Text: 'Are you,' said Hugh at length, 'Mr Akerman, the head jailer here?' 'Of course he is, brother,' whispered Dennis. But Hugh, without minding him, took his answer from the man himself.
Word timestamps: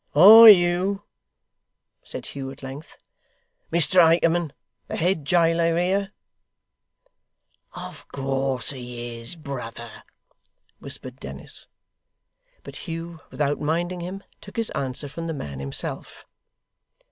'Are 0.15 0.49
you,' 0.49 1.03
said 2.01 2.25
Hugh 2.25 2.49
at 2.49 2.63
length, 2.63 2.97
'Mr 3.71 3.99
Akerman, 3.99 4.51
the 4.87 4.95
head 4.95 5.25
jailer 5.25 5.77
here?' 5.79 6.09
'Of 7.75 8.07
course 8.07 8.71
he 8.71 9.19
is, 9.19 9.35
brother,' 9.35 10.01
whispered 10.79 11.19
Dennis. 11.19 11.67
But 12.63 12.87
Hugh, 12.87 13.19
without 13.29 13.61
minding 13.61 13.99
him, 13.99 14.23
took 14.41 14.55
his 14.55 14.71
answer 14.71 15.07
from 15.07 15.27
the 15.27 15.35
man 15.35 15.59
himself. 15.59 16.25